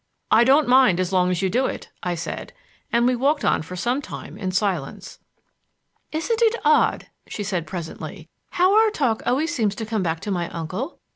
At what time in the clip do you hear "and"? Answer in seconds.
2.91-3.05